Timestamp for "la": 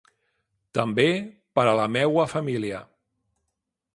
1.81-1.85